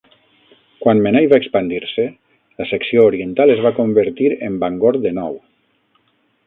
[0.85, 2.05] Quan Menai va expandir-se,
[2.63, 5.39] la secció oriental es va convertir en Bangor de nou.